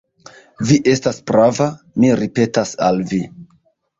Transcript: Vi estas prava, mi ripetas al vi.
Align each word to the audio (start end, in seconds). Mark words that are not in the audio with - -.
Vi 0.69 0.77
estas 0.93 1.19
prava, 1.31 1.67
mi 2.03 2.09
ripetas 2.21 2.73
al 2.87 2.99
vi. 3.13 3.23